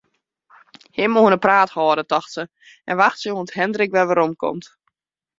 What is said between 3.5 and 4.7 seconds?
Hindrik weromkomt.